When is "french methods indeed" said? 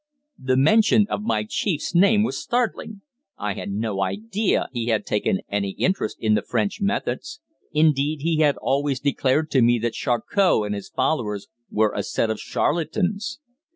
6.41-8.21